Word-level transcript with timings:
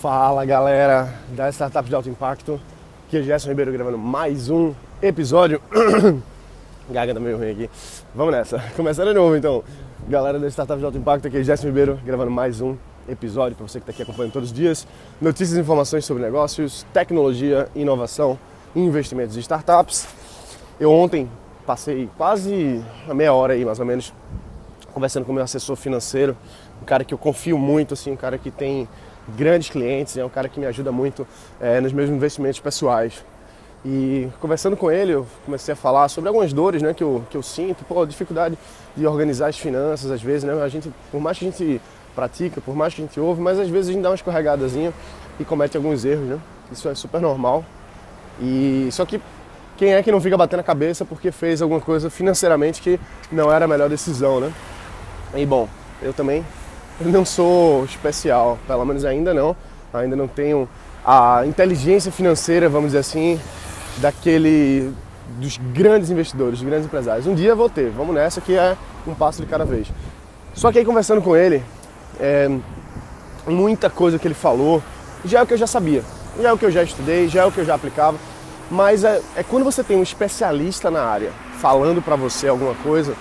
Fala 0.00 0.46
galera 0.46 1.12
da 1.36 1.50
Startup 1.50 1.86
de 1.86 1.94
Alto 1.94 2.08
Impacto, 2.08 2.58
aqui 3.06 3.18
é 3.18 3.22
Gerson 3.22 3.50
Ribeiro 3.50 3.70
gravando 3.70 3.98
mais 3.98 4.48
um 4.48 4.72
episódio. 5.02 5.60
Gaga 6.88 7.12
tá 7.12 7.20
meio 7.20 7.36
ruim 7.36 7.50
aqui. 7.50 7.70
Vamos 8.14 8.32
nessa, 8.32 8.64
começando 8.74 9.08
de 9.08 9.14
novo 9.14 9.36
então. 9.36 9.62
Galera 10.08 10.38
da 10.38 10.48
Startup 10.48 10.78
de 10.78 10.86
Alto 10.86 10.96
Impacto, 10.96 11.28
aqui 11.28 11.36
é 11.36 11.42
Gerson 11.42 11.66
Ribeiro 11.66 12.00
gravando 12.02 12.30
mais 12.30 12.62
um 12.62 12.78
episódio 13.06 13.54
para 13.54 13.68
você 13.68 13.78
que 13.78 13.82
está 13.82 13.92
aqui 13.92 14.00
acompanhando 14.00 14.32
todos 14.32 14.48
os 14.48 14.56
dias. 14.56 14.88
Notícias 15.20 15.58
e 15.58 15.60
informações 15.60 16.06
sobre 16.06 16.22
negócios, 16.22 16.86
tecnologia, 16.94 17.68
inovação, 17.74 18.38
investimentos 18.74 19.36
e 19.36 19.40
startups. 19.40 20.08
Eu 20.80 20.90
ontem 20.90 21.28
passei 21.66 22.08
quase 22.16 22.82
uma 23.04 23.14
meia 23.14 23.34
hora 23.34 23.52
aí 23.52 23.66
mais 23.66 23.78
ou 23.78 23.84
menos 23.84 24.14
conversando 24.94 25.26
com 25.26 25.32
meu 25.34 25.44
assessor 25.44 25.76
financeiro, 25.76 26.34
um 26.80 26.86
cara 26.86 27.04
que 27.04 27.12
eu 27.12 27.18
confio 27.18 27.58
muito, 27.58 27.94
assim, 27.94 28.10
um 28.10 28.16
cara 28.16 28.38
que 28.38 28.50
tem 28.50 28.88
grandes 29.28 29.70
clientes, 29.70 30.16
é 30.16 30.24
um 30.24 30.28
cara 30.28 30.48
que 30.48 30.58
me 30.58 30.66
ajuda 30.66 30.90
muito 30.90 31.26
é, 31.60 31.80
nos 31.80 31.92
meus 31.92 32.10
investimentos 32.10 32.60
pessoais. 32.60 33.24
E 33.84 34.28
conversando 34.40 34.76
com 34.76 34.90
ele, 34.90 35.12
eu 35.12 35.26
comecei 35.44 35.72
a 35.72 35.76
falar 35.76 36.08
sobre 36.08 36.28
algumas 36.28 36.52
dores 36.52 36.82
né, 36.82 36.92
que, 36.92 37.02
eu, 37.02 37.24
que 37.30 37.36
eu 37.36 37.42
sinto, 37.42 37.82
pô, 37.84 38.04
dificuldade 38.04 38.58
de 38.94 39.06
organizar 39.06 39.48
as 39.48 39.58
finanças, 39.58 40.10
às 40.10 40.20
vezes, 40.20 40.44
né? 40.44 40.52
A 40.62 40.68
gente, 40.68 40.92
por 41.10 41.20
mais 41.20 41.38
que 41.38 41.46
a 41.46 41.50
gente 41.50 41.80
pratica, 42.14 42.60
por 42.60 42.74
mais 42.74 42.92
que 42.92 43.00
a 43.00 43.04
gente 43.06 43.18
ouve, 43.18 43.40
mas 43.40 43.58
às 43.58 43.68
vezes 43.68 43.88
a 43.88 43.92
gente 43.92 44.02
dá 44.02 44.10
uma 44.10 44.14
escorregadazinha 44.14 44.92
e 45.38 45.44
comete 45.44 45.76
alguns 45.76 46.04
erros, 46.04 46.26
né? 46.26 46.38
Isso 46.70 46.88
é 46.88 46.94
super 46.94 47.20
normal. 47.20 47.64
E 48.38 48.88
só 48.92 49.06
que 49.06 49.20
quem 49.78 49.94
é 49.94 50.02
que 50.02 50.12
não 50.12 50.20
fica 50.20 50.36
batendo 50.36 50.60
a 50.60 50.64
cabeça 50.64 51.04
porque 51.06 51.32
fez 51.32 51.62
alguma 51.62 51.80
coisa 51.80 52.10
financeiramente 52.10 52.82
que 52.82 53.00
não 53.32 53.50
era 53.50 53.64
a 53.64 53.68
melhor 53.68 53.88
decisão, 53.88 54.40
né? 54.40 54.52
E 55.34 55.46
bom, 55.46 55.68
eu 56.02 56.12
também 56.12 56.44
não 57.08 57.24
sou 57.24 57.84
especial, 57.84 58.58
pelo 58.66 58.84
menos 58.84 59.04
ainda 59.04 59.32
não. 59.32 59.56
Ainda 59.92 60.14
não 60.14 60.28
tenho 60.28 60.68
a 61.04 61.42
inteligência 61.46 62.12
financeira, 62.12 62.68
vamos 62.68 62.88
dizer 62.88 62.98
assim, 62.98 63.40
daquele 63.98 64.92
dos 65.38 65.56
grandes 65.72 66.10
investidores, 66.10 66.58
dos 66.58 66.68
grandes 66.68 66.86
empresários. 66.86 67.26
Um 67.26 67.34
dia 67.34 67.54
vou 67.54 67.68
ter, 67.68 67.90
vamos 67.90 68.14
nessa 68.14 68.40
que 68.40 68.54
é 68.56 68.76
um 69.06 69.14
passo 69.14 69.40
de 69.42 69.48
cada 69.48 69.64
vez. 69.64 69.88
Só 70.54 70.70
que 70.70 70.78
aí 70.78 70.84
conversando 70.84 71.22
com 71.22 71.36
ele, 71.36 71.62
é, 72.18 72.50
muita 73.46 73.88
coisa 73.88 74.18
que 74.18 74.26
ele 74.26 74.34
falou 74.34 74.82
já 75.24 75.40
é 75.40 75.42
o 75.42 75.46
que 75.46 75.54
eu 75.54 75.58
já 75.58 75.66
sabia, 75.66 76.02
já 76.40 76.48
é 76.48 76.52
o 76.52 76.58
que 76.58 76.64
eu 76.64 76.70
já 76.70 76.82
estudei, 76.82 77.28
já 77.28 77.42
é 77.42 77.46
o 77.46 77.52
que 77.52 77.58
eu 77.58 77.64
já 77.64 77.74
aplicava. 77.74 78.18
Mas 78.70 79.04
é, 79.04 79.20
é 79.36 79.42
quando 79.42 79.64
você 79.64 79.82
tem 79.82 79.96
um 79.96 80.02
especialista 80.02 80.90
na 80.90 81.02
área 81.02 81.32
falando 81.58 82.00
para 82.02 82.16
você 82.16 82.48
alguma 82.48 82.74
coisa, 82.76 83.14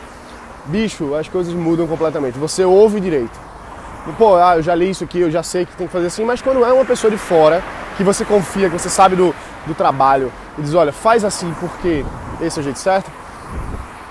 bicho, 0.66 1.16
as 1.16 1.28
coisas 1.28 1.54
mudam 1.54 1.88
completamente. 1.88 2.38
Você 2.38 2.64
ouve 2.64 3.00
direito. 3.00 3.49
Pô, 4.18 4.36
ah, 4.36 4.56
eu 4.58 4.62
já 4.62 4.74
li 4.74 4.90
isso 4.90 5.04
aqui, 5.04 5.20
eu 5.20 5.30
já 5.30 5.44
sei 5.44 5.66
que 5.66 5.76
tem 5.76 5.86
que 5.86 5.94
fazer 5.94 6.08
assim, 6.08 6.24
mas 6.24 6.42
quando 6.42 6.64
é 6.64 6.72
uma 6.72 6.86
pessoa 6.86 7.12
de 7.12 7.18
fora, 7.18 7.62
que 7.98 8.04
você 8.04 8.24
confia, 8.24 8.70
que 8.70 8.78
você 8.78 8.90
sabe 8.90 9.16
do, 9.16 9.36
do 9.68 9.76
trabalho, 9.76 10.32
e 10.58 10.62
diz, 10.62 10.74
olha, 10.74 10.92
faz 10.92 11.24
assim 11.24 11.54
porque 11.60 12.06
esse 12.42 12.58
é 12.58 12.62
o 12.62 12.64
jeito 12.64 12.80
certo, 12.80 13.12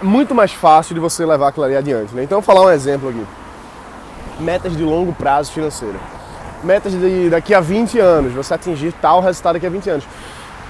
é 0.01 0.05
muito 0.05 0.35
mais 0.35 0.53
fácil 0.53 0.95
de 0.95 1.01
você 1.01 1.25
levar 1.25 1.49
aquilo 1.49 1.65
ali 1.65 1.77
adiante. 1.77 2.15
Né? 2.15 2.23
Então, 2.23 2.41
vou 2.41 2.43
falar 2.43 2.67
um 2.67 2.71
exemplo 2.71 3.09
aqui. 3.09 3.25
Metas 4.39 4.77
de 4.77 4.85
longo 4.85 5.13
prazo 5.13 5.51
financeiro. 5.53 5.99
Metas 6.63 6.93
de 6.93 7.31
daqui 7.31 7.55
a 7.55 7.61
20 7.61 7.99
anos, 7.99 8.33
você 8.33 8.55
atingir 8.55 8.93
tal 8.93 9.21
resultado 9.21 9.55
daqui 9.55 9.67
a 9.67 9.71
20 9.71 9.91
anos. 9.91 10.05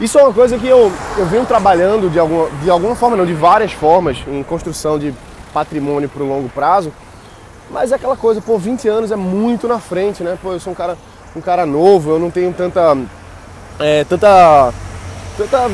Isso 0.01 0.19
é 0.19 0.23
uma 0.23 0.33
coisa 0.33 0.57
que 0.57 0.67
eu, 0.67 0.93
eu 1.17 1.27
venho 1.27 1.45
trabalhando 1.45 2.09
de 2.09 2.19
alguma, 2.19 2.49
de 2.63 2.71
alguma 2.71 2.95
forma, 2.95 3.17
não, 3.17 3.27
de 3.27 3.35
várias 3.35 3.73
formas, 3.73 4.19
em 4.29 4.43
construção 4.45 4.99
de 4.99 5.13
patrimônio 5.53 6.09
para 6.09 6.23
o 6.23 6.27
longo 6.27 6.49
prazo. 6.49 6.93
Mas 7.71 7.93
é 7.93 7.97
aquela 7.97 8.17
coisa, 8.17 8.41
pô, 8.41 8.59
20 8.59 8.89
anos 8.89 9.13
é 9.13 9.17
muito 9.17 9.69
na 9.69 9.79
frente, 9.79 10.23
né? 10.23 10.39
Pô, 10.43 10.53
eu 10.53 10.61
sou 10.61 10.73
um 10.73 10.77
cara, 10.77 10.97
um 11.37 11.41
cara 11.41 11.67
novo, 11.67 12.13
eu 12.13 12.19
não 12.19 12.31
tenho 12.31 12.53
tanta, 12.53 12.97
é, 13.79 14.05
tanta, 14.05 14.73
tanta 15.37 15.69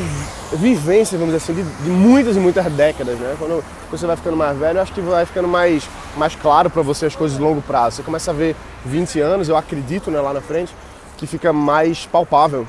vivência, 0.53 1.17
vamos 1.17 1.33
dizer 1.33 1.51
assim, 1.51 1.63
de, 1.63 1.83
de, 1.83 1.89
muitas 1.89 2.35
e 2.35 2.39
muitas 2.39 2.65
décadas, 2.73 3.17
né? 3.17 3.35
Quando 3.39 3.63
você 3.89 4.05
vai 4.05 4.17
ficando 4.17 4.35
mais 4.35 4.57
velho, 4.57 4.81
acho 4.81 4.93
que 4.93 5.01
vai 5.01 5.25
ficando 5.25 5.47
mais, 5.47 5.87
mais 6.17 6.35
claro 6.35 6.69
para 6.69 6.81
você 6.81 7.05
as 7.05 7.15
coisas 7.15 7.37
de 7.37 7.43
longo 7.43 7.61
prazo. 7.61 7.97
Você 7.97 8.03
começa 8.03 8.31
a 8.31 8.33
ver 8.33 8.55
20 8.85 9.19
anos, 9.21 9.47
eu 9.47 9.55
acredito, 9.55 10.11
né, 10.11 10.19
lá 10.19 10.33
na 10.33 10.41
frente, 10.41 10.75
que 11.17 11.25
fica 11.25 11.53
mais 11.53 12.05
palpável. 12.05 12.67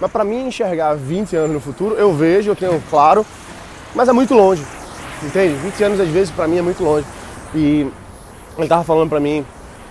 Mas 0.00 0.10
para 0.10 0.24
mim 0.24 0.48
enxergar 0.48 0.94
20 0.94 1.36
anos 1.36 1.52
no 1.52 1.60
futuro, 1.60 1.94
eu 1.94 2.12
vejo, 2.12 2.50
eu 2.50 2.56
tenho 2.56 2.82
claro, 2.90 3.24
mas 3.94 4.08
é 4.08 4.12
muito 4.12 4.34
longe. 4.34 4.64
Entende? 5.22 5.54
20 5.54 5.84
anos 5.84 6.00
às 6.00 6.08
vezes 6.08 6.30
para 6.30 6.48
mim 6.48 6.58
é 6.58 6.62
muito 6.62 6.82
longe. 6.82 7.06
E 7.54 7.88
ele 8.58 8.68
tava 8.68 8.84
falando 8.84 9.08
para 9.08 9.20
mim, 9.20 9.44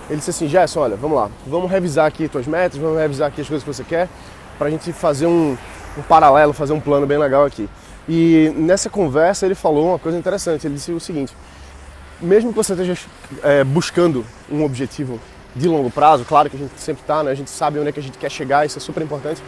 ele 0.09 0.17
disse 0.17 0.29
assim, 0.29 0.47
Gerson, 0.47 0.81
olha, 0.81 0.95
vamos 0.95 1.17
lá, 1.17 1.29
vamos 1.47 1.69
revisar 1.69 2.05
aqui 2.05 2.27
tuas 2.27 2.47
metas, 2.47 2.79
vamos 2.79 2.97
revisar 2.97 3.29
aqui 3.29 3.41
as 3.41 3.47
coisas 3.47 3.63
que 3.63 3.73
você 3.73 3.83
quer, 3.83 4.09
para 4.57 4.67
a 4.67 4.69
gente 4.69 4.91
fazer 4.93 5.25
um, 5.25 5.57
um 5.97 6.01
paralelo, 6.03 6.53
fazer 6.53 6.73
um 6.73 6.79
plano 6.79 7.05
bem 7.05 7.17
legal 7.17 7.45
aqui. 7.45 7.69
E 8.07 8.51
nessa 8.55 8.89
conversa 8.89 9.45
ele 9.45 9.55
falou 9.55 9.89
uma 9.89 9.99
coisa 9.99 10.17
interessante, 10.17 10.67
ele 10.67 10.75
disse 10.75 10.91
o 10.91 10.99
seguinte, 10.99 11.33
mesmo 12.21 12.51
que 12.51 12.55
você 12.55 12.73
esteja 12.73 12.97
é, 13.43 13.63
buscando 13.63 14.25
um 14.51 14.63
objetivo 14.63 15.19
de 15.55 15.67
longo 15.67 15.89
prazo, 15.89 16.25
claro 16.25 16.49
que 16.49 16.55
a 16.55 16.59
gente 16.59 16.79
sempre 16.79 17.01
está, 17.01 17.23
né? 17.23 17.31
a 17.31 17.35
gente 17.35 17.49
sabe 17.49 17.79
onde 17.79 17.89
é 17.89 17.91
que 17.91 17.99
a 17.99 18.03
gente 18.03 18.17
quer 18.17 18.29
chegar, 18.29 18.65
isso 18.65 18.77
é 18.77 18.81
super 18.81 19.03
importante, 19.03 19.41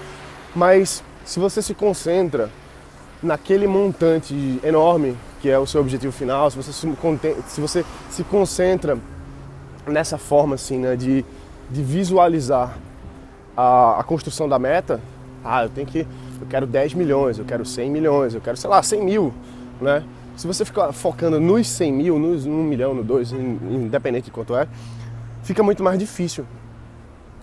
mas 0.56 1.04
se 1.26 1.40
você 1.40 1.62
se 1.62 1.74
concentra 1.74 2.50
naquele 3.22 3.68
montante 3.68 4.60
enorme 4.64 5.18
que 5.46 5.52
é 5.52 5.60
o 5.60 5.68
seu 5.68 5.80
objetivo 5.80 6.12
final, 6.12 6.50
se 6.50 6.58
você 6.58 6.74
se, 6.74 6.88
se, 7.46 7.62
você 7.62 7.86
se 8.10 8.24
concentra 8.24 8.98
nessa 9.86 10.18
forma 10.18 10.56
assim, 10.56 10.80
né, 10.80 10.96
de, 10.96 11.24
de 11.70 11.84
visualizar 11.84 12.76
a, 13.56 14.00
a, 14.00 14.04
construção 14.04 14.50
da 14.50 14.58
meta, 14.58 15.00
ah, 15.44 15.62
eu 15.62 15.70
tenho 15.70 15.86
que, 15.86 16.00
eu 16.00 16.48
quero 16.50 16.66
10 16.66 16.96
milhões, 16.96 17.38
eu 17.38 17.46
quero 17.46 17.64
100 17.64 17.92
milhões, 17.92 18.34
eu 18.34 18.42
quero, 18.42 18.58
sei 18.58 18.68
lá, 18.68 18.82
100 18.82 19.06
mil, 19.06 19.32
né? 19.80 20.04
Se 20.36 20.48
você 20.48 20.66
ficar 20.66 20.92
focando 20.92 21.40
nos 21.40 21.68
100 21.68 21.94
mil, 21.94 22.18
nos 22.18 22.48
1 22.48 22.52
milhão, 22.64 22.96
no 22.96 23.04
2, 23.04 23.34
independente 23.34 24.26
de 24.26 24.32
quanto 24.32 24.56
é, 24.56 24.68
fica 25.44 25.62
muito 25.62 25.84
mais 25.84 26.00
difícil. 26.00 26.44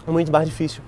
Muito 0.08 0.32
mais 0.32 0.48
difícil. 0.48 0.82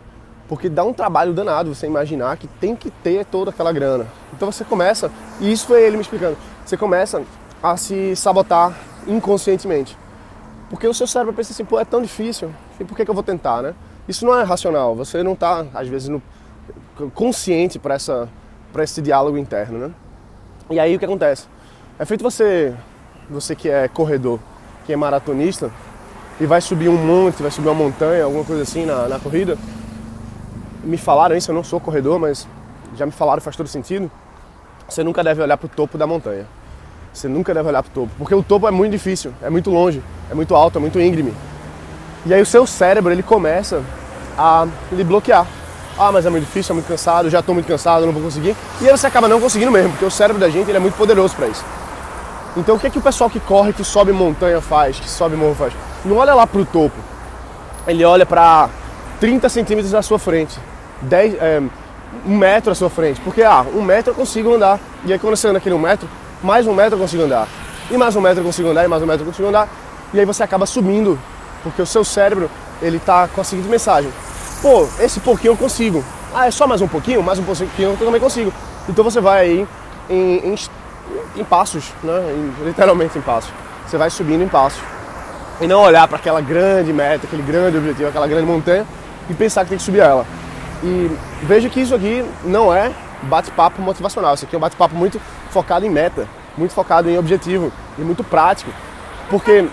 Porque 0.48 0.69
dá 0.69 0.82
um 0.82 0.92
trabalho 0.92 1.32
danado 1.32 1.72
você 1.72 1.86
imaginar 1.86 2.36
que 2.38 2.48
tem 2.48 2.75
que 2.75 2.91
ter 2.91 3.25
toda 3.25 3.50
aquela 3.50 3.72
grana. 3.72 4.04
Então 4.32 4.50
você 4.50 4.64
começa, 4.64 5.12
e 5.41 5.52
isso 5.52 5.69
foi 5.69 5.81
ele 5.81 5.96
me 5.96 6.02
explicando, 6.02 6.36
você 6.64 6.76
começa 6.76 7.22
a 7.62 7.76
se 7.76 8.14
sabotar 8.16 8.75
inconscientemente. 9.06 9.97
Porque 10.70 10.86
o 10.86 10.94
seu 10.94 11.06
cérebro 11.06 11.34
pensa 11.34 11.52
assim, 11.52 11.64
pô, 11.64 11.78
é 11.78 11.84
tão 11.84 12.00
difícil, 12.00 12.50
e 12.80 12.84
por 12.84 12.97
que, 12.97 13.04
que 13.04 13.10
eu 13.10 13.14
vou 13.14 13.22
tentar, 13.22 13.62
né? 13.62 13.75
Isso 14.08 14.25
não 14.25 14.38
é 14.38 14.42
racional, 14.42 14.94
você 14.94 15.22
não 15.22 15.34
está, 15.34 15.66
às 15.75 15.88
vezes, 15.88 16.08
no, 16.08 16.22
consciente 17.14 17.78
para 17.78 17.97
esse 18.82 19.02
diálogo 19.02 19.36
interno, 19.36 19.78
né? 19.78 19.91
E 20.70 20.80
aí 20.80 20.97
o 20.97 20.98
que 20.98 21.04
acontece? 21.04 21.47
É 21.98 22.04
feito 22.04 22.22
você, 22.22 22.75
você 23.28 23.54
que 23.54 23.69
é 23.69 23.86
corredor, 23.88 24.41
que 24.86 24.92
é 24.92 24.96
maratonista, 24.96 25.70
e 26.41 26.46
vai 26.46 26.60
subir 26.60 26.88
um 26.88 26.96
monte, 26.96 27.42
vai 27.42 27.50
subir 27.50 27.69
uma 27.69 27.75
montanha, 27.75 28.25
alguma 28.25 28.44
coisa 28.44 28.62
assim 28.62 28.84
na, 28.84 29.06
na 29.06 29.20
corrida, 29.20 29.56
me 30.82 30.96
falaram 30.96 31.36
isso, 31.36 31.50
eu 31.50 31.54
não 31.54 31.64
sou 31.64 31.81
corredor, 31.81 32.19
mas 32.19 32.46
já 32.96 33.06
me 33.06 33.12
falaram, 33.12 33.41
faz 33.41 33.56
todo 33.56 33.69
sentido. 33.69 34.10
Você 34.89 35.03
nunca 35.03 35.22
deve 35.22 35.43
olhar 35.43 35.56
para 35.56 35.67
o 35.67 35.69
topo 35.69 35.97
da 35.97 36.06
montanha. 36.06 36.47
Você 37.12 37.28
nunca 37.28 37.55
deve 37.55 37.69
olhar 37.69 37.83
para 37.83 37.91
o 37.91 37.93
topo, 37.93 38.11
porque 38.19 38.34
o 38.34 38.43
topo 38.43 38.67
é 38.67 38.72
muito 38.72 38.91
difícil, 38.91 39.33
é 39.41 39.49
muito 39.49 39.71
longe, 39.71 40.03
é 40.31 40.34
muito 40.34 40.55
alto, 40.55 40.78
é 40.78 40.81
muito 40.81 41.00
íngreme. 41.00 41.33
E 42.27 42.34
aí 42.34 42.43
o 42.43 42.47
seu 42.47 42.67
cérebro 42.67 43.12
ele 43.12 43.23
começa 43.23 43.83
a 44.37 44.67
lhe 44.91 45.05
bloquear. 45.05 45.47
Ah, 45.97 46.11
mas 46.11 46.27
é 46.27 46.31
muito 46.31 46.44
difícil, 46.44 46.73
é 46.73 46.75
muito 46.75 46.89
cansado, 46.89 47.31
já 47.31 47.39
estou 47.39 47.55
muito 47.55 47.67
cansado, 47.67 48.05
não 48.05 48.12
vou 48.12 48.23
conseguir. 48.23 48.56
E 48.81 48.89
aí 48.89 48.91
você 48.91 49.06
acaba 49.06 49.28
não 49.28 49.41
conseguindo 49.41 49.71
mesmo, 49.71 49.91
porque 49.91 50.05
o 50.05 50.11
cérebro 50.11 50.41
da 50.41 50.49
gente 50.49 50.69
ele 50.69 50.77
é 50.77 50.81
muito 50.81 50.97
poderoso 50.97 51.37
para 51.37 51.47
isso. 51.47 51.65
Então 52.56 52.75
o 52.75 52.78
que 52.81 52.89
é 52.89 52.91
que 52.91 52.99
o 52.99 53.03
pessoal 53.03 53.31
que 53.31 53.39
corre, 53.39 53.73
que 53.73 53.84
sobe 53.84 54.11
montanha 54.12 54.61
faz, 54.61 54.99
que 54.99 55.09
sobe 55.09 55.37
morro 55.37 55.55
faz? 55.55 55.73
Não 56.05 56.17
olha 56.17 56.34
lá 56.34 56.47
para 56.47 56.61
o 56.61 56.65
topo. 56.65 56.97
Ele 57.87 58.05
olha 58.05 58.27
para 58.27 58.69
30 59.21 59.49
centímetros 59.49 59.94
à 59.94 60.03
sua 60.03 60.19
frente. 60.19 60.58
10, 61.03 61.35
é, 61.35 61.62
um 62.26 62.37
metro 62.37 62.72
à 62.72 62.75
sua 62.75 62.90
frente. 62.90 63.20
Porque, 63.20 63.43
ah, 63.43 63.64
um 63.75 63.82
metro 63.82 64.12
eu 64.12 64.14
consigo 64.14 64.55
andar. 64.55 64.78
E 65.05 65.12
aí 65.12 65.19
quando 65.19 65.37
você 65.37 65.49
anda 65.49 65.58
aquele 65.58 65.75
um 65.75 65.78
metro, 65.78 66.08
mais 66.43 66.66
um 66.66 66.75
metro 66.75 66.94
eu 66.94 67.00
consigo 67.00 67.22
andar. 67.22 67.49
E 67.90 67.96
mais 67.96 68.16
um 68.16 68.20
metro 68.20 68.40
eu 68.40 68.44
consigo 68.44 68.69
andar, 68.69 68.84
e 68.84 68.88
mais 68.88 69.02
um 69.02 69.06
metro 69.06 69.22
eu 69.22 69.26
consigo 69.26 69.49
andar. 69.49 69.69
E 70.12 70.20
aí 70.20 70.25
você 70.25 70.43
acaba 70.43 70.64
subindo, 70.66 71.19
porque 71.62 71.82
o 71.82 71.87
seu 71.87 72.05
cérebro, 72.05 72.50
ele 72.81 72.99
tá 72.99 73.28
com 73.28 73.40
a 73.40 73.44
seguinte 73.44 73.69
mensagem. 73.69 74.11
Pô, 74.62 74.88
esse 75.00 75.20
pouquinho 75.20 75.52
eu 75.52 75.56
consigo. 75.56 76.05
Ah, 76.34 76.46
é 76.46 76.50
só 76.50 76.66
mais 76.66 76.81
um 76.81 76.88
pouquinho? 76.88 77.22
Mais 77.22 77.38
um 77.38 77.44
pouquinho 77.44 77.90
eu 77.90 77.96
também 77.96 78.20
consigo. 78.20 78.52
Então 78.88 79.05
você 79.05 79.20
vai 79.20 79.40
aí 79.40 79.69
em, 80.08 80.52
em, 80.52 80.55
em 81.37 81.44
passos, 81.44 81.93
né? 82.02 82.12
Em, 82.31 82.67
literalmente 82.67 83.19
em 83.19 83.20
passos. 83.20 83.52
Você 83.87 83.99
vai 83.99 84.08
subindo 84.08 84.43
em 84.43 84.49
passos. 84.49 84.81
E 85.60 85.67
não 85.67 85.82
olhar 85.82 86.08
para 86.08 86.17
aquela 86.17 86.40
grande 86.40 86.93
meta, 86.93 87.26
aquele 87.26 87.43
grande 87.43 87.76
objetivo, 87.76 88.08
aquela 88.08 88.26
grande 88.26 88.46
montanha 88.46 88.87
e 89.28 89.34
pensar 89.34 89.62
que 89.64 89.70
tem 89.70 89.78
que 89.78 89.84
subir 89.84 90.00
ela. 90.00 90.26
E 90.84 91.10
veja 91.44 91.70
que 91.70 91.81
isso 91.81 91.94
aqui 91.94 92.22
não 92.44 92.72
é 92.72 92.92
bate-papo 93.22 93.81
motivacional, 93.81 94.34
isso 94.34 94.44
aqui 94.44 94.54
é 94.54 94.58
um 94.58 94.60
bate-papo 94.60 94.94
muito 94.94 95.19
focado 95.48 95.86
em 95.86 95.88
meta, 95.88 96.28
muito 96.58 96.75
focado 96.75 97.08
em 97.08 97.16
objetivo 97.16 97.72
e 97.98 98.02
muito 98.02 98.22
prático. 98.22 98.70
Porque 99.31 99.66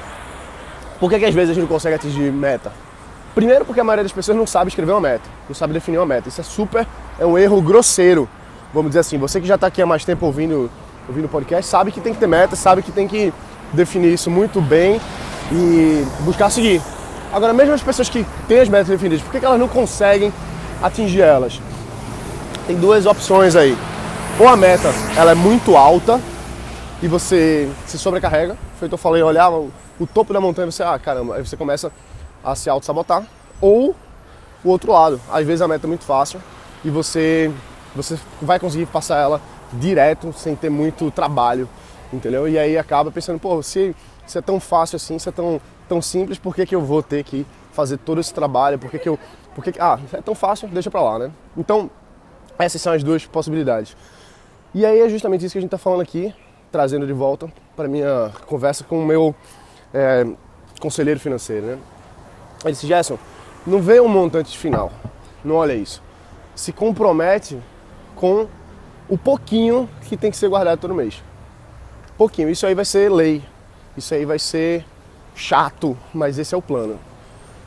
por 1.01 1.09
que, 1.09 1.19
que 1.19 1.25
às 1.25 1.35
vezes 1.35 1.51
a 1.51 1.53
gente 1.53 1.63
não 1.63 1.67
consegue 1.67 1.95
atingir 1.95 2.31
meta? 2.31 2.71
Primeiro 3.35 3.65
porque 3.65 3.81
a 3.81 3.83
maioria 3.83 4.03
das 4.03 4.13
pessoas 4.13 4.37
não 4.37 4.47
sabe 4.47 4.69
escrever 4.69 4.93
uma 4.93 5.01
meta, 5.01 5.29
não 5.49 5.55
sabe 5.55 5.73
definir 5.73 5.97
uma 5.97 6.05
meta. 6.05 6.29
Isso 6.29 6.39
é 6.39 6.43
super, 6.45 6.87
é 7.19 7.25
um 7.25 7.37
erro 7.37 7.61
grosseiro. 7.61 8.29
Vamos 8.73 8.91
dizer 8.91 8.99
assim, 8.99 9.17
você 9.17 9.41
que 9.41 9.47
já 9.47 9.55
está 9.55 9.67
aqui 9.67 9.81
há 9.81 9.85
mais 9.85 10.05
tempo 10.05 10.25
ouvindo 10.25 10.71
ouvindo 11.09 11.27
podcast 11.27 11.69
sabe 11.69 11.91
que 11.91 11.99
tem 11.99 12.13
que 12.13 12.19
ter 12.19 12.27
meta, 12.27 12.55
sabe 12.55 12.81
que 12.81 12.91
tem 12.91 13.07
que 13.07 13.33
definir 13.73 14.13
isso 14.13 14.29
muito 14.29 14.61
bem 14.61 15.01
e 15.51 16.05
buscar 16.21 16.49
seguir. 16.49 16.81
Agora, 17.33 17.53
mesmo 17.53 17.73
as 17.73 17.81
pessoas 17.81 18.09
que 18.09 18.25
têm 18.47 18.59
as 18.59 18.69
metas 18.69 18.87
definidas, 18.87 19.21
por 19.21 19.31
que 19.31 19.45
elas 19.45 19.59
não 19.59 19.67
conseguem 19.67 20.31
atingir 20.81 21.21
elas? 21.21 21.59
Tem 22.67 22.75
duas 22.75 23.05
opções 23.05 23.55
aí. 23.55 23.77
Ou 24.39 24.47
a 24.47 24.55
meta 24.55 24.89
ela 25.15 25.31
é 25.31 25.35
muito 25.35 25.75
alta 25.75 26.19
e 27.01 27.07
você 27.07 27.69
se 27.85 27.97
sobrecarrega, 27.97 28.55
feito 28.79 28.93
eu 28.93 28.97
falei, 28.97 29.23
olhar 29.23 29.49
o, 29.49 29.71
topo 30.13 30.33
da 30.33 30.39
montanha 30.41 30.71
você, 30.71 30.83
ah, 30.83 30.97
caramba, 30.97 31.35
aí 31.35 31.45
você 31.45 31.57
começa 31.57 31.91
a 32.43 32.55
se 32.55 32.69
auto-sabotar. 32.69 33.23
Ou 33.59 33.95
o 34.63 34.69
outro 34.69 34.91
lado, 34.91 35.19
às 35.31 35.45
vezes 35.45 35.61
a 35.61 35.67
meta 35.67 35.85
é 35.85 35.89
muito 35.89 36.03
fácil 36.03 36.41
e 36.83 36.89
você, 36.89 37.51
você 37.95 38.17
vai 38.41 38.59
conseguir 38.59 38.85
passar 38.85 39.17
ela 39.17 39.41
direto, 39.73 40.33
sem 40.33 40.55
ter 40.55 40.69
muito 40.69 41.09
trabalho, 41.11 41.67
entendeu? 42.11 42.47
E 42.47 42.57
aí 42.57 42.77
acaba 42.77 43.11
pensando, 43.11 43.39
pô, 43.39 43.61
se, 43.63 43.95
se 44.27 44.37
é 44.37 44.41
tão 44.41 44.59
fácil 44.59 44.97
assim, 44.97 45.17
se 45.17 45.29
é 45.29 45.31
tão, 45.31 45.59
tão 45.91 46.01
simples, 46.01 46.39
por 46.39 46.55
que, 46.55 46.65
que 46.65 46.73
eu 46.73 46.79
vou 46.79 47.03
ter 47.03 47.21
que 47.21 47.45
fazer 47.73 47.97
todo 47.97 48.21
esse 48.21 48.33
trabalho? 48.33 48.79
Por 48.79 48.89
que, 48.89 48.97
que 48.97 49.09
eu. 49.09 49.19
Por 49.53 49.61
que, 49.61 49.73
ah, 49.77 49.99
é 50.13 50.21
tão 50.21 50.33
fácil, 50.33 50.69
deixa 50.69 50.89
pra 50.89 51.01
lá, 51.01 51.19
né? 51.19 51.31
Então, 51.57 51.91
essas 52.57 52.81
são 52.81 52.93
as 52.93 53.03
duas 53.03 53.25
possibilidades. 53.25 53.97
E 54.73 54.85
aí 54.85 55.01
é 55.01 55.09
justamente 55.09 55.43
isso 55.43 55.51
que 55.51 55.57
a 55.57 55.61
gente 55.61 55.67
está 55.67 55.77
falando 55.77 55.99
aqui, 55.99 56.33
trazendo 56.71 57.05
de 57.05 57.11
volta 57.11 57.51
para 57.75 57.89
minha 57.89 58.31
conversa 58.47 58.85
com 58.85 59.03
o 59.03 59.05
meu 59.05 59.35
é, 59.93 60.25
conselheiro 60.79 61.19
financeiro, 61.19 61.65
né? 61.65 61.77
Ele 62.63 62.71
disse, 62.71 62.87
Gerson, 62.87 63.19
não 63.67 63.81
vê 63.81 63.99
um 63.99 64.07
montante 64.07 64.57
final, 64.57 64.93
não 65.43 65.55
olha 65.55 65.73
isso. 65.73 66.01
Se 66.55 66.71
compromete 66.71 67.59
com 68.15 68.47
o 69.09 69.17
pouquinho 69.17 69.89
que 70.03 70.15
tem 70.15 70.31
que 70.31 70.37
ser 70.37 70.47
guardado 70.47 70.79
todo 70.79 70.95
mês. 70.95 71.21
Pouquinho, 72.17 72.49
isso 72.49 72.65
aí 72.65 72.73
vai 72.73 72.85
ser 72.85 73.11
lei, 73.11 73.43
isso 73.97 74.13
aí 74.13 74.23
vai 74.23 74.39
ser 74.39 74.85
chato, 75.41 75.97
mas 76.13 76.37
esse 76.37 76.53
é 76.53 76.57
o 76.57 76.61
plano. 76.61 76.99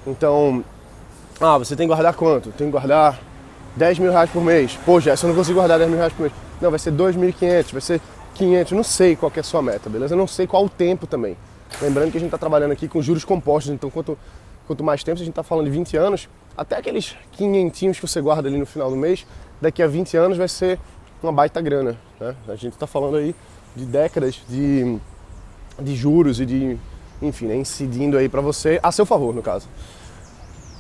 Então, 0.07 0.65
ah, 1.41 1.59
você 1.59 1.75
tem 1.75 1.87
que 1.87 1.93
guardar 1.93 2.15
quanto? 2.15 2.51
Tem 2.53 2.69
que 2.69 2.73
guardar 2.73 3.19
10 3.77 3.99
mil 3.99 4.13
reais 4.13 4.31
por 4.31 4.43
mês. 4.43 4.79
Pô, 4.85 5.01
Jéssica, 5.01 5.27
eu 5.27 5.31
não 5.31 5.37
consigo 5.37 5.59
guardar 5.59 5.79
10 5.79 5.91
mil 5.91 5.99
reais 5.99 6.13
por 6.13 6.23
mês. 6.23 6.33
Não, 6.61 6.71
vai 6.71 6.79
ser 6.79 6.93
2.500, 6.93 7.73
vai 7.73 7.81
ser 7.81 8.01
500, 8.35 8.73
não 8.73 8.85
sei 8.85 9.17
qual 9.17 9.33
é 9.35 9.41
a 9.41 9.43
sua 9.43 9.61
meta, 9.61 9.91
beleza? 9.91 10.15
Eu 10.15 10.19
não 10.19 10.27
sei 10.27 10.47
qual 10.47 10.65
o 10.65 10.69
tempo 10.69 11.07
também. 11.07 11.37
Lembrando 11.83 12.13
que 12.13 12.17
a 12.17 12.21
gente 12.21 12.29
está 12.29 12.39
trabalhando 12.39 12.73
aqui 12.73 12.87
com 12.87 13.03
juros 13.03 13.25
compostos, 13.25 13.73
então 13.73 13.91
quanto, 13.91 14.17
quanto 14.67 14.85
mais 14.85 15.03
tempo, 15.03 15.17
a 15.17 15.19
gente 15.19 15.31
está 15.31 15.43
falando 15.43 15.65
de 15.65 15.73
20 15.73 15.97
anos, 15.97 16.29
até 16.57 16.77
aqueles 16.77 17.17
500 17.33 17.99
que 17.99 18.07
você 18.07 18.21
guarda 18.21 18.49
ali 18.49 18.57
no 18.57 18.67
final 18.67 18.89
do 18.89 18.97
mês, 18.97 19.27
daqui 19.61 19.83
a 19.83 19.89
20 19.89 20.17
anos 20.17 20.39
vai 20.39 20.47
ser 20.49 20.79
uma 21.21 21.33
baita 21.33 21.61
grana. 21.61 21.97
Né? 22.21 22.37
A 22.47 22.55
gente 22.55 22.75
está 22.75 22.87
falando 22.87 23.17
aí 23.17 23.35
de 23.75 23.85
décadas 23.85 24.41
de, 24.49 24.97
de 25.81 25.97
juros 25.97 26.39
e 26.39 26.47
de, 26.47 26.79
enfim, 27.27 27.47
né, 27.47 27.57
incidindo 27.57 28.17
aí 28.17 28.29
para 28.29 28.41
você, 28.41 28.79
a 28.83 28.93
seu 28.93 29.07
favor, 29.07 29.35
no 29.35 29.43
caso. 29.43 29.69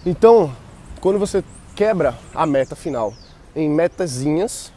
Então, 0.04 0.54
quando 1.00 1.18
você 1.18 1.42
quebra 1.74 2.16
a 2.34 2.46
meta 2.46 2.76
final 2.76 3.12
em 3.54 3.68
metazinhas 3.68 4.72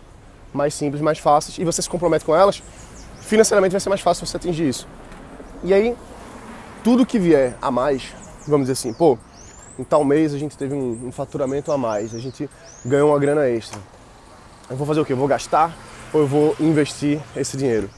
mais 0.53 0.73
simples, 0.73 1.01
mais 1.01 1.19
fáceis, 1.19 1.57
e 1.57 1.63
você 1.63 1.81
se 1.81 1.89
compromete 1.89 2.25
com 2.25 2.35
elas, 2.35 2.63
financeiramente 3.21 3.71
vai 3.71 3.81
ser 3.81 3.89
mais 3.89 4.01
fácil 4.01 4.25
você 4.25 4.37
atingir 4.37 4.67
isso. 4.67 4.87
E 5.63 5.73
aí, 5.73 5.95
tudo 6.83 7.05
que 7.05 7.19
vier 7.19 7.55
a 7.61 7.69
mais, 7.69 8.13
vamos 8.47 8.67
dizer 8.67 8.73
assim, 8.73 8.93
pô, 8.93 9.17
em 9.77 9.83
tal 9.83 10.03
mês 10.03 10.33
a 10.33 10.37
gente 10.37 10.57
teve 10.57 10.73
um, 10.73 11.07
um 11.07 11.11
faturamento 11.11 11.71
a 11.71 11.77
mais, 11.77 12.15
a 12.15 12.19
gente 12.19 12.49
ganhou 12.85 13.09
uma 13.09 13.19
grana 13.19 13.47
extra 13.47 13.79
eu 14.69 14.75
vou 14.75 14.85
fazer 14.85 14.99
o 14.99 15.05
quê? 15.05 15.13
Eu 15.13 15.17
vou 15.17 15.27
gastar 15.27 15.75
ou 16.13 16.21
eu 16.21 16.27
vou 16.27 16.55
investir 16.59 17.21
esse 17.35 17.55
dinheiro? 17.55 17.89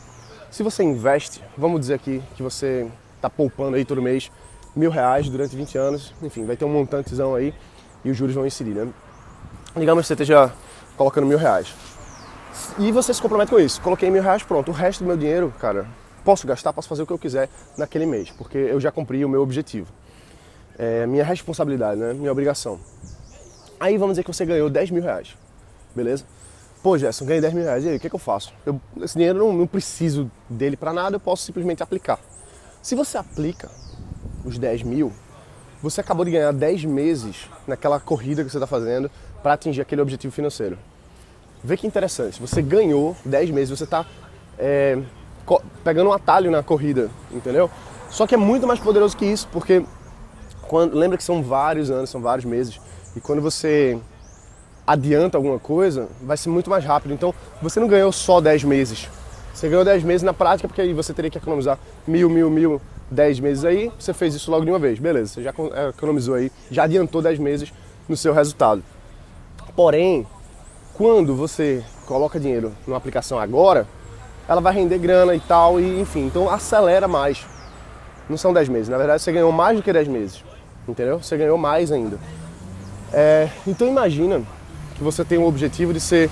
Se 0.52 0.64
você 0.64 0.84
investe, 0.84 1.44
vamos 1.58 1.80
dizer 1.80 1.96
aqui 1.96 2.22
que 2.36 2.44
você 2.44 2.88
está 3.20 3.30
poupando 3.30 3.76
aí 3.76 3.86
todo 3.86 4.02
mês 4.02 4.32
mil 4.76 4.90
reais 4.90 5.30
durante 5.30 5.56
20 5.56 5.78
anos, 5.78 6.14
enfim, 6.22 6.46
vai 6.46 6.56
ter 6.56 6.66
um 6.66 6.70
montantezão 6.70 7.36
aí 7.36 7.54
e 8.04 8.10
os 8.10 8.18
juros 8.18 8.34
vão 8.34 8.46
incidir, 8.46 8.74
né? 8.74 8.88
Digamos 9.76 10.04
que 10.04 10.08
você 10.08 10.14
esteja 10.14 10.52
colocando 10.96 11.28
mil 11.28 11.38
reais. 11.38 11.74
E 12.78 12.92
você 12.92 13.14
se 13.14 13.22
compromete 13.22 13.52
com 13.52 13.60
isso. 13.60 13.82
Coloquei 13.82 14.10
mil 14.10 14.22
reais, 14.22 14.44
pronto. 14.44 14.70
O 14.70 14.74
resto 14.74 15.04
do 15.04 15.08
meu 15.08 15.18
dinheiro, 15.18 15.54
cara, 15.60 15.88
posso 16.24 16.48
gastar, 16.48 16.74
posso 16.74 16.88
fazer 16.88 17.04
o 17.04 17.08
que 17.08 17.14
eu 17.14 17.20
quiser 17.20 17.50
naquele 17.78 18.06
mês, 18.06 18.32
porque 18.32 18.58
eu 18.58 18.80
já 18.80 18.92
cumpri 18.92 19.24
o 19.24 19.30
meu 19.30 19.42
objetivo. 19.42 19.92
É 20.78 21.06
minha 21.06 21.24
responsabilidade, 21.24 22.00
né? 22.00 22.14
Minha 22.14 22.32
obrigação. 22.32 22.80
Aí 23.80 23.98
vamos 23.98 24.14
dizer 24.14 24.24
que 24.24 24.34
você 24.34 24.46
ganhou 24.46 24.70
10 24.70 24.92
mil 24.92 25.04
reais, 25.04 25.36
beleza? 25.96 26.26
Pô, 26.82 26.98
Gerson, 26.98 27.26
ganhei 27.26 27.42
10 27.42 27.54
mil 27.54 27.64
reais, 27.64 27.84
e 27.84 27.90
aí, 27.90 27.98
o 27.98 28.00
que, 28.00 28.08
é 28.08 28.10
que 28.10 28.16
eu 28.16 28.20
faço? 28.20 28.54
Eu, 28.66 28.80
esse 29.02 29.16
dinheiro 29.16 29.40
não, 29.40 29.52
não 29.54 29.68
preciso 29.68 30.32
dele 30.50 30.78
para 30.78 30.94
nada, 30.94 31.18
eu 31.18 31.20
posso 31.20 31.44
simplesmente 31.44 31.84
aplicar. 31.84 32.20
Se 32.82 32.96
você 32.96 33.18
aplica 33.18 33.70
os 34.46 34.58
10 34.58 34.84
mil, 34.84 35.12
você 35.82 36.02
acabou 36.02 36.24
de 36.24 36.32
ganhar 36.32 36.52
10 36.52 36.86
meses 36.86 37.50
naquela 37.68 38.00
corrida 38.00 38.44
que 38.44 38.50
você 38.50 38.58
está 38.58 38.68
fazendo 38.68 39.12
para 39.44 39.54
atingir 39.54 39.82
aquele 39.82 40.02
objetivo 40.02 40.34
financeiro. 40.34 40.78
Vê 41.64 41.76
que 41.76 41.86
interessante, 41.86 42.40
você 42.40 42.62
ganhou 42.62 43.18
10 43.26 43.52
meses, 43.52 43.78
você 43.78 43.84
está 43.84 44.06
é, 44.58 44.98
pegando 45.84 46.10
um 46.10 46.14
atalho 46.14 46.50
na 46.50 46.64
corrida, 46.64 47.10
entendeu? 47.32 47.70
Só 48.10 48.26
que 48.26 48.34
é 48.34 48.38
muito 48.38 48.66
mais 48.66 48.80
poderoso 48.80 49.16
que 49.16 49.26
isso, 49.26 49.48
porque 49.52 49.86
quando, 50.62 50.96
lembra 50.96 51.18
que 51.18 51.24
são 51.24 51.44
vários 51.44 51.92
anos, 51.92 52.10
são 52.10 52.22
vários 52.22 52.46
meses, 52.46 52.80
e 53.14 53.20
quando 53.20 53.42
você 53.42 54.00
adianta 54.88 55.38
alguma 55.38 55.60
coisa, 55.60 56.08
vai 56.22 56.38
ser 56.38 56.50
muito 56.50 56.70
mais 56.70 56.84
rápido. 56.86 57.14
Então, 57.14 57.34
você 57.62 57.80
não 57.80 57.88
ganhou 57.88 58.12
só 58.12 58.40
10 58.40 58.64
meses. 58.64 59.10
Você 59.60 59.68
ganhou 59.68 59.84
10 59.84 60.04
meses 60.04 60.24
na 60.24 60.34
prática, 60.34 60.70
porque 60.70 60.80
aí 60.80 60.94
você 60.94 61.14
teria 61.14 61.30
que 61.30 61.38
economizar 61.38 61.78
mil, 62.08 62.30
mil, 62.30 62.50
mil, 62.50 62.82
10 63.12 63.42
meses 63.42 63.66
aí. 63.66 63.92
Você 64.00 64.14
fez 64.14 64.34
isso 64.34 64.50
logo 64.50 64.64
de 64.64 64.72
uma 64.72 64.80
vez. 64.80 65.00
Beleza, 65.00 65.34
você 65.34 65.44
já 65.44 65.54
é, 65.74 65.90
economizou 65.90 66.36
aí, 66.36 66.50
já 66.72 66.84
adiantou 66.84 67.22
10 67.22 67.40
meses 67.40 67.74
no 68.08 68.16
seu 68.16 68.34
resultado. 68.34 68.82
Porém, 69.76 70.26
quando 70.94 71.36
você 71.36 71.84
coloca 72.06 72.40
dinheiro 72.40 72.72
numa 72.88 72.96
aplicação 72.96 73.38
agora, 73.38 73.86
ela 74.48 74.62
vai 74.62 74.74
render 74.74 74.98
grana 74.98 75.36
e 75.36 75.42
tal, 75.42 75.78
e 75.78 76.00
enfim, 76.00 76.28
então 76.28 76.50
acelera 76.50 77.06
mais. 77.06 77.46
Não 78.30 78.38
são 78.38 78.54
10 78.54 78.70
meses, 78.70 78.88
na 78.88 78.98
verdade 78.98 79.22
você 79.22 79.32
ganhou 79.34 79.52
mais 79.52 79.76
do 79.76 79.84
que 79.84 79.92
10 79.92 80.08
meses, 80.08 80.42
entendeu? 80.88 81.22
Você 81.22 81.36
ganhou 81.36 81.58
mais 81.58 81.92
ainda. 81.92 82.18
É, 83.12 83.50
então 83.68 83.86
imagina 83.86 84.42
que 84.96 85.04
você 85.04 85.26
tem 85.26 85.38
o 85.38 85.46
objetivo 85.46 85.92
de 85.92 86.00
ser 86.00 86.30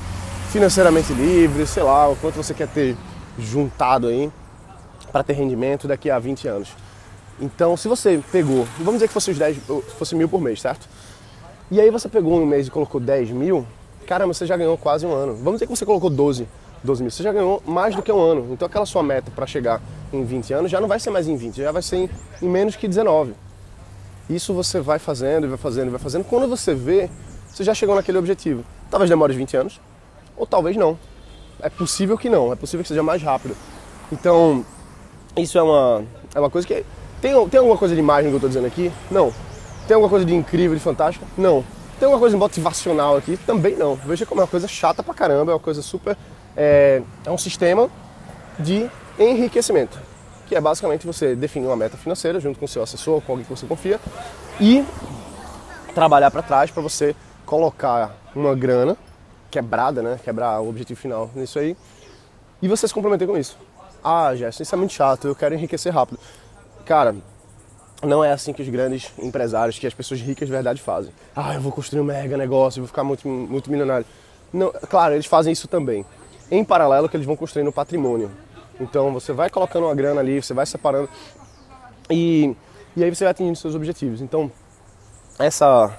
financeiramente 0.50 1.12
livre, 1.12 1.68
sei 1.68 1.84
lá, 1.84 2.08
o 2.08 2.16
quanto 2.16 2.36
você 2.36 2.54
quer 2.54 2.70
ter 2.70 2.96
juntado 3.38 4.08
aí 4.08 4.32
para 5.12 5.24
ter 5.24 5.34
rendimento 5.34 5.88
daqui 5.88 6.10
a 6.10 6.20
20 6.20 6.48
anos. 6.48 6.70
Então, 7.40 7.78
se 7.78 7.88
você 7.88 8.22
pegou, 8.32 8.68
vamos 8.78 8.96
dizer 8.96 9.08
que 9.08 9.14
fosse 9.14 9.32
os 9.32 9.38
10, 9.38 9.58
fosse 9.98 10.16
mil 10.16 10.28
por 10.28 10.42
mês, 10.42 10.60
certo? 10.60 10.88
E 11.70 11.80
aí 11.80 11.92
você 11.92 12.10
pegou 12.10 12.40
um 12.40 12.46
mês 12.46 12.68
e 12.68 12.72
colocou 12.72 13.00
10 13.00 13.30
mil, 13.32 13.66
caramba, 14.08 14.34
você 14.34 14.46
já 14.46 14.58
ganhou 14.58 14.78
quase 14.78 15.06
um 15.06 15.14
ano. 15.14 15.36
Vamos 15.36 15.54
dizer 15.54 15.68
que 15.68 15.76
você 15.76 15.86
colocou 15.86 16.10
12, 16.10 16.48
12 16.84 17.04
mil, 17.04 17.12
você 17.12 17.22
já 17.22 17.32
ganhou 17.32 17.62
mais 17.66 17.96
do 17.96 18.02
que 18.02 18.12
um 18.12 18.20
ano. 18.20 18.48
Então 18.52 18.66
aquela 18.66 18.86
sua 18.86 19.04
meta 19.04 19.30
para 19.30 19.46
chegar 19.46 19.82
em 20.12 20.24
20 20.24 20.54
anos 20.54 20.72
já 20.72 20.80
não 20.80 20.88
vai 20.88 21.00
ser 21.00 21.10
mais 21.10 21.28
em 21.28 21.36
20, 21.36 21.58
já 21.58 21.72
vai 21.72 21.82
ser 21.82 21.98
em, 21.98 22.10
em 22.42 22.50
menos 22.50 22.76
que 22.76 22.88
19. 22.88 23.34
Isso 24.30 24.54
você 24.54 24.80
vai 24.80 24.98
fazendo 24.98 25.48
vai 25.48 25.58
fazendo 25.58 25.92
vai 25.92 26.00
fazendo. 26.00 26.24
Quando 26.24 26.48
você 26.48 26.74
vê, 26.74 27.10
você 27.48 27.64
já 27.64 27.74
chegou 27.74 27.96
naquele 27.96 28.18
objetivo. 28.18 28.64
Talvez 28.90 29.10
demore 29.10 29.34
20 29.34 29.58
anos, 29.58 29.82
ou 30.36 30.48
talvez 30.48 30.76
não. 30.76 30.98
É 31.62 31.70
possível 31.70 32.18
que 32.18 32.30
não, 32.30 32.52
é 32.52 32.56
possível 32.56 32.84
que 32.84 32.88
seja 32.88 33.04
mais 33.04 33.22
rápido. 33.22 33.56
Então, 34.12 34.66
isso 35.36 35.58
é 35.58 35.62
uma, 35.62 36.04
é 36.34 36.40
uma 36.40 36.50
coisa 36.50 36.68
que. 36.68 36.86
Tem, 37.22 37.50
tem 37.50 37.58
alguma 37.60 37.78
coisa 37.78 37.96
de 37.96 38.00
imagem 38.00 38.30
que 38.30 38.36
eu 38.36 38.38
estou 38.38 38.50
dizendo 38.50 38.68
aqui? 38.68 38.92
Não. 39.10 39.34
Tem 39.88 39.96
alguma 39.96 40.10
coisa 40.10 40.26
de 40.26 40.36
incrível, 40.36 40.76
de 40.76 40.84
fantástica? 40.84 41.26
Não. 41.38 41.64
Tem 42.00 42.06
alguma 42.06 42.20
coisa 42.20 42.38
motivacional 42.38 43.18
aqui? 43.18 43.38
Também 43.38 43.76
não. 43.76 43.96
Veja 43.96 44.26
como 44.26 44.42
é 44.42 44.44
uma 44.44 44.50
coisa 44.50 44.68
chata 44.68 45.02
pra 45.02 45.14
caramba, 45.14 45.52
é 45.52 45.56
uma 45.56 45.60
coisa 45.60 45.82
super. 45.82 46.16
É, 46.56 47.02
é 47.26 47.32
um 47.32 47.38
sistema 47.38 47.90
de 48.60 48.90
enriquecimento, 49.18 50.00
que 50.48 50.56
é 50.56 50.62
basicamente 50.62 51.06
você 51.06 51.36
definir 51.36 51.66
uma 51.68 51.76
meta 51.76 51.98
financeira 51.98 52.40
junto 52.40 52.60
com 52.60 52.68
seu 52.68 52.84
assessor, 52.84 53.22
com 53.22 53.32
alguém 53.32 53.46
que 53.46 53.50
você 53.50 53.66
confia, 53.66 54.00
e 54.60 54.86
trabalhar 55.94 56.30
para 56.30 56.44
trás 56.44 56.70
para 56.70 56.82
você 56.84 57.16
colocar 57.46 58.16
uma 58.36 58.54
grana 58.54 58.96
quebrada, 59.58 60.02
né? 60.02 60.20
Quebrar 60.24 60.62
o 60.62 60.70
objetivo 60.70 61.00
final 61.00 61.30
nisso 61.36 61.58
aí. 61.58 61.76
E 62.62 62.68
você 62.68 62.88
se 62.88 62.94
comprometer 62.94 63.28
com 63.28 63.38
isso. 63.38 63.58
Ah, 64.04 64.36
Gerson, 64.36 64.64
isso 64.64 64.76
é 64.76 64.78
muito 64.78 64.94
chato, 64.94 65.28
eu 65.28 65.36
quero 65.36 65.56
enriquecer 65.56 65.94
rápido. 65.94 66.20
Cara, 66.86 67.16
não 68.04 68.24
é 68.24 68.32
assim 68.32 68.54
que 68.54 68.62
os 68.62 68.70
grandes 68.70 69.12
empresários, 69.18 69.80
que 69.80 69.88
as 69.88 69.94
pessoas 69.94 70.22
ricas 70.22 70.48
de 70.48 70.54
verdade 70.54 70.82
fazem. 70.82 71.12
Ah, 71.36 71.56
eu 71.56 71.62
vou 71.62 71.72
construir 71.72 72.02
um 72.02 72.04
mega 72.04 72.38
negócio, 72.38 72.82
vou 72.82 72.88
ficar 72.88 73.04
muito, 73.04 73.28
muito 73.28 73.70
milionário. 73.72 74.06
Não, 74.54 74.72
claro, 74.90 75.16
eles 75.16 75.26
fazem 75.26 75.52
isso 75.52 75.68
também. 75.68 76.06
Em 76.50 76.64
paralelo 76.64 77.10
que 77.10 77.18
eles 77.18 77.26
vão 77.26 77.36
construindo 77.36 77.72
patrimônio. 77.72 78.32
Então 78.80 79.12
você 79.12 79.34
vai 79.34 79.50
colocando 79.50 79.86
uma 79.86 79.96
grana 79.96 80.22
ali, 80.22 80.42
você 80.42 80.54
vai 80.54 80.66
separando 80.66 81.10
e, 82.10 82.56
e 82.96 83.04
aí 83.04 83.14
você 83.14 83.24
vai 83.24 83.32
atingindo 83.32 83.58
seus 83.58 83.76
objetivos. 83.76 84.22
Então 84.22 84.52
essa, 85.40 85.98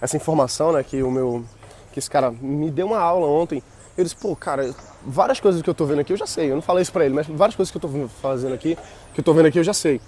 essa 0.00 0.16
informação, 0.16 0.72
né, 0.72 0.82
que 0.82 1.02
o 1.02 1.10
meu. 1.10 1.44
Que 1.92 1.98
esse 1.98 2.10
cara 2.10 2.30
me 2.30 2.70
deu 2.70 2.86
uma 2.86 2.98
aula 2.98 3.26
ontem. 3.26 3.62
Eu 3.96 4.04
disse, 4.04 4.16
pô, 4.16 4.34
cara, 4.36 4.74
várias 5.04 5.40
coisas 5.40 5.60
que 5.60 5.68
eu 5.68 5.74
tô 5.74 5.84
vendo 5.84 6.00
aqui 6.00 6.12
eu 6.12 6.16
já 6.16 6.26
sei. 6.26 6.50
Eu 6.50 6.54
não 6.54 6.62
falei 6.62 6.82
isso 6.82 6.92
pra 6.92 7.04
ele, 7.04 7.14
mas 7.14 7.26
várias 7.26 7.56
coisas 7.56 7.70
que 7.70 7.76
eu 7.76 7.80
tô 7.80 8.08
fazendo 8.22 8.54
aqui, 8.54 8.76
que 9.12 9.20
eu 9.20 9.24
tô 9.24 9.34
vendo 9.34 9.46
aqui 9.46 9.58
eu 9.58 9.64
já 9.64 9.74
sei. 9.74 10.00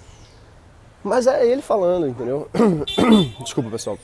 Mas 1.03 1.27
é 1.27 1.45
ele 1.45 1.61
falando, 1.61 2.07
entendeu? 2.07 2.49
Desculpa, 3.43 3.69
pessoal. 3.69 3.97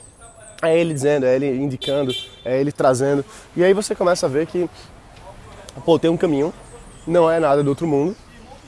É 0.62 0.78
ele 0.78 0.94
dizendo, 0.94 1.26
é 1.26 1.36
ele 1.36 1.48
indicando, 1.56 2.14
é 2.44 2.60
ele 2.60 2.72
trazendo. 2.72 3.24
E 3.56 3.64
aí 3.64 3.74
você 3.74 3.96
começa 3.96 4.26
a 4.26 4.30
ver 4.30 4.46
que, 4.46 4.70
pô, 5.86 5.98
tem 5.98 6.12
um 6.12 6.18
caminho, 6.18 6.54
não 7.08 7.32
é 7.32 7.40
nada 7.40 7.64
do 7.64 7.70
outro 7.70 7.88
mundo. 7.88 8.16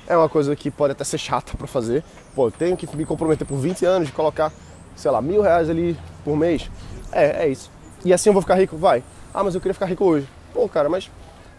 É 0.07 0.15
uma 0.15 0.29
coisa 0.29 0.55
que 0.55 0.71
pode 0.71 0.93
até 0.93 1.03
ser 1.03 1.17
chata 1.17 1.57
para 1.57 1.67
fazer. 1.67 2.03
Pô, 2.33 2.49
tenho 2.49 2.77
que 2.77 2.87
me 2.95 3.05
comprometer 3.05 3.45
por 3.45 3.57
20 3.57 3.85
anos 3.85 4.07
de 4.07 4.13
colocar, 4.13 4.51
sei 4.95 5.11
lá, 5.11 5.21
mil 5.21 5.41
reais 5.41 5.69
ali 5.69 5.97
por 6.23 6.37
mês. 6.37 6.71
É, 7.11 7.45
é 7.45 7.49
isso. 7.49 7.69
E 8.03 8.13
assim 8.13 8.29
eu 8.29 8.33
vou 8.33 8.41
ficar 8.41 8.55
rico? 8.55 8.77
Vai. 8.77 9.03
Ah, 9.33 9.43
mas 9.43 9.55
eu 9.55 9.61
queria 9.61 9.73
ficar 9.73 9.85
rico 9.85 10.03
hoje. 10.03 10.27
Pô, 10.53 10.67
cara, 10.67 10.89
mas 10.89 11.09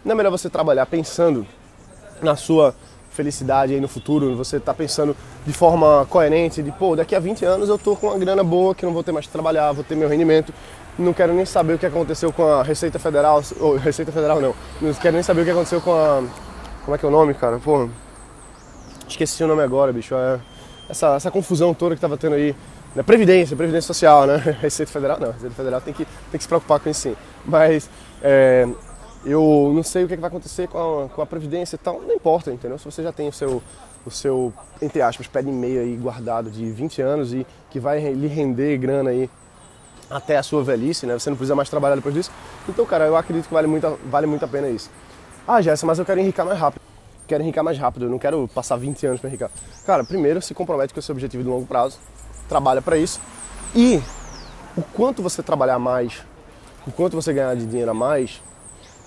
não 0.03 0.11
é 0.11 0.15
melhor 0.15 0.31
você 0.31 0.49
trabalhar 0.49 0.85
pensando 0.85 1.45
na 2.21 2.35
sua 2.35 2.75
felicidade 3.11 3.73
aí 3.73 3.79
no 3.79 3.87
futuro, 3.87 4.35
você 4.35 4.57
está 4.57 4.73
pensando 4.73 5.15
de 5.45 5.53
forma 5.53 6.05
coerente, 6.09 6.63
de 6.63 6.71
pô, 6.71 6.95
daqui 6.95 7.15
a 7.15 7.19
20 7.19 7.45
anos 7.45 7.69
eu 7.69 7.77
tô 7.77 7.95
com 7.95 8.07
uma 8.07 8.17
grana 8.17 8.43
boa 8.43 8.73
que 8.73 8.85
não 8.85 8.91
vou 8.91 9.03
ter 9.03 9.11
mais 9.11 9.27
que 9.27 9.31
trabalhar, 9.31 9.71
vou 9.71 9.83
ter 9.83 9.95
meu 9.95 10.09
rendimento, 10.09 10.51
não 10.97 11.13
quero 11.13 11.31
nem 11.33 11.45
saber 11.45 11.73
o 11.73 11.77
que 11.77 11.85
aconteceu 11.85 12.33
com 12.33 12.43
a 12.43 12.63
Receita 12.63 12.97
Federal, 12.97 13.41
ou 13.59 13.77
Receita 13.77 14.11
Federal 14.11 14.41
não, 14.41 14.55
não 14.81 14.93
quero 14.95 15.13
nem 15.13 15.23
saber 15.23 15.41
o 15.41 15.45
que 15.45 15.51
aconteceu 15.51 15.79
com 15.79 15.93
a, 15.93 16.23
como 16.83 16.95
é 16.95 16.97
que 16.97 17.05
é 17.05 17.07
o 17.07 17.11
nome, 17.11 17.35
cara, 17.35 17.59
pô, 17.59 17.87
esqueci 19.07 19.43
o 19.43 19.47
nome 19.47 19.61
agora, 19.61 19.93
bicho, 19.93 20.15
é 20.15 20.39
essa, 20.89 21.15
essa 21.15 21.29
confusão 21.29 21.73
toda 21.73 21.93
que 21.93 22.01
tava 22.01 22.17
tendo 22.17 22.33
aí, 22.33 22.55
né? 22.95 23.03
Previdência, 23.03 23.55
Previdência 23.55 23.87
Social, 23.87 24.25
né, 24.25 24.37
Receita 24.61 24.91
Federal 24.91 25.19
não, 25.19 25.31
Receita 25.31 25.55
Federal 25.55 25.81
tem 25.81 25.93
que, 25.93 26.05
tem 26.05 26.37
que 26.37 26.43
se 26.43 26.47
preocupar 26.47 26.79
com 26.79 26.89
isso 26.89 27.01
sim, 27.01 27.15
mas 27.45 27.89
é, 28.21 28.67
eu 29.25 29.71
não 29.73 29.83
sei 29.83 30.03
o 30.03 30.07
que, 30.07 30.13
é 30.13 30.17
vai 30.17 30.27
acontecer 30.27 30.67
com 30.67 31.03
a, 31.05 31.09
com 31.09 31.21
a 31.21 31.25
Previdência 31.25 31.75
e 31.75 31.79
tal, 31.79 32.01
não 32.01 32.13
importa, 32.13 32.51
entendeu? 32.51 32.77
Se 32.77 32.85
você 32.85 33.01
já 33.01 33.11
tem 33.11 33.27
o 33.29 33.33
seu, 33.33 33.61
o 34.05 34.11
seu 34.11 34.53
entre 34.81 35.01
aspas, 35.01 35.27
pé 35.27 35.41
de 35.41 35.51
meia 35.51 35.81
aí 35.81 35.95
guardado 35.95 36.49
de 36.51 36.69
20 36.71 37.01
anos 37.01 37.33
e 37.33 37.45
que 37.69 37.79
vai 37.79 37.99
lhe 38.13 38.27
render 38.27 38.77
grana 38.77 39.09
aí 39.09 39.29
até 40.09 40.37
a 40.37 40.43
sua 40.43 40.63
velhice, 40.63 41.05
né? 41.05 41.13
Você 41.17 41.29
não 41.29 41.37
precisa 41.37 41.55
mais 41.55 41.69
trabalhar 41.69 41.95
depois 41.95 42.13
disso. 42.13 42.31
Então, 42.67 42.85
cara, 42.85 43.05
eu 43.05 43.15
acredito 43.15 43.47
que 43.47 43.53
vale 43.53 43.67
muito, 43.67 43.99
vale 44.05 44.27
muito 44.27 44.43
a 44.45 44.47
pena 44.47 44.69
isso. 44.69 44.89
Ah, 45.47 45.61
Jéssica, 45.61 45.87
mas 45.87 45.99
eu 45.99 46.05
quero 46.05 46.19
enricar 46.19 46.45
mais 46.45 46.59
rápido. 46.59 46.81
Quero 47.27 47.41
enricar 47.41 47.63
mais 47.63 47.77
rápido, 47.77 48.05
eu 48.05 48.09
não 48.09 48.19
quero 48.19 48.47
passar 48.53 48.75
20 48.75 49.05
anos 49.07 49.19
para 49.21 49.29
enricar. 49.29 49.49
Cara, 49.85 50.03
primeiro 50.03 50.41
se 50.41 50.53
compromete 50.53 50.93
com 50.93 50.99
o 50.99 51.03
seu 51.03 51.13
objetivo 51.13 51.41
de 51.41 51.49
longo 51.49 51.65
prazo, 51.65 51.97
trabalha 52.47 52.81
para 52.81 52.97
isso 52.97 53.19
e 53.75 54.01
o 54.75 54.81
quanto 54.81 55.21
você 55.21 55.41
trabalhar 55.41 55.79
mais, 55.79 56.23
o 56.85 56.91
quanto 56.91 57.15
você 57.15 57.33
ganhar 57.33 57.55
de 57.55 57.65
dinheiro 57.65 57.91
a 57.91 57.93
mais, 57.93 58.41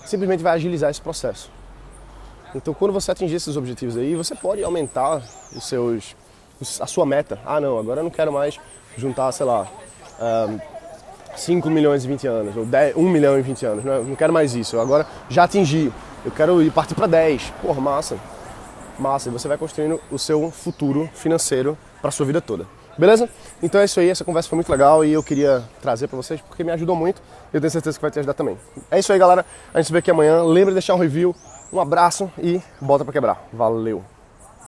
simplesmente 0.05 0.43
vai 0.43 0.53
agilizar 0.53 0.89
esse 0.89 1.01
processo. 1.01 1.51
Então, 2.55 2.73
quando 2.73 2.93
você 2.93 3.11
atingir 3.11 3.35
esses 3.35 3.57
objetivos 3.57 3.97
aí, 3.97 4.15
você 4.15 4.33
pode 4.33 4.63
aumentar 4.63 5.21
os 5.55 5.63
seus, 5.65 6.15
a 6.79 6.87
sua 6.87 7.05
meta. 7.05 7.39
Ah, 7.45 7.59
não, 7.59 7.77
agora 7.77 7.99
eu 7.99 8.03
não 8.03 8.09
quero 8.09 8.31
mais 8.31 8.59
juntar, 8.97 9.31
sei 9.31 9.45
lá, 9.45 9.67
um, 10.49 10.59
5 11.35 11.69
milhões 11.69 12.03
em 12.03 12.07
20 12.07 12.27
anos, 12.27 12.57
ou 12.57 12.65
10, 12.65 12.95
1 12.95 13.09
milhão 13.09 13.37
em 13.37 13.41
20 13.41 13.65
anos. 13.65 13.83
Não, 13.83 14.03
não 14.03 14.15
quero 14.15 14.33
mais 14.33 14.55
isso. 14.55 14.79
Agora 14.79 15.05
já 15.29 15.43
atingi. 15.43 15.91
Eu 16.25 16.31
quero 16.31 16.61
ir 16.61 16.71
partir 16.71 16.95
para 16.95 17.07
10. 17.07 17.53
Porra, 17.61 17.79
massa. 17.79 18.17
Massa. 18.97 19.29
E 19.29 19.31
você 19.31 19.47
vai 19.47 19.57
construindo 19.57 20.01
o 20.09 20.17
seu 20.17 20.49
futuro 20.49 21.09
financeiro 21.13 21.77
para 22.01 22.11
sua 22.11 22.25
vida 22.25 22.41
toda. 22.41 22.65
Beleza? 22.97 23.29
Então 23.61 23.79
é 23.79 23.85
isso 23.85 23.99
aí, 23.99 24.09
essa 24.09 24.25
conversa 24.25 24.49
foi 24.49 24.55
muito 24.55 24.71
legal 24.71 25.05
e 25.05 25.13
eu 25.13 25.21
queria 25.21 25.63
trazer 25.81 26.07
para 26.07 26.17
vocês 26.17 26.41
porque 26.41 26.63
me 26.63 26.71
ajudou 26.71 26.95
muito 26.95 27.21
e 27.53 27.55
eu 27.55 27.61
tenho 27.61 27.71
certeza 27.71 27.97
que 27.97 28.01
vai 28.01 28.11
te 28.11 28.19
ajudar 28.19 28.33
também. 28.33 28.57
É 28.89 28.99
isso 28.99 29.11
aí, 29.13 29.19
galera. 29.19 29.45
A 29.73 29.77
gente 29.77 29.87
se 29.87 29.93
vê 29.93 29.99
aqui 29.99 30.11
amanhã. 30.11 30.43
Lembra 30.43 30.71
de 30.71 30.75
deixar 30.75 30.95
um 30.95 30.99
review. 30.99 31.35
Um 31.71 31.79
abraço 31.79 32.31
e 32.37 32.61
bota 32.81 33.03
para 33.03 33.13
quebrar. 33.13 33.47
Valeu! 33.53 34.16